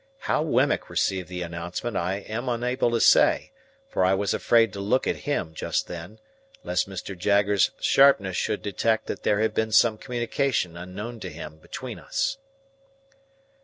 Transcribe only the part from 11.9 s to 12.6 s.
us.